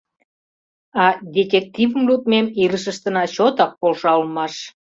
[1.03, 1.05] А
[1.35, 4.53] детективым лудмем илышыштына чотак полша улмаш.